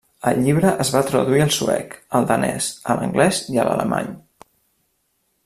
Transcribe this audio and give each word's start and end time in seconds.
El 0.29 0.37
llibre 0.43 0.69
es 0.85 0.89
va 0.95 1.01
traduir 1.09 1.43
al 1.45 1.51
suec, 1.57 1.93
al 2.21 2.25
danès, 2.33 2.71
a 2.95 2.97
l’anglès 3.01 3.43
i 3.57 3.61
a 3.61 3.67
l’alemany. 3.69 4.11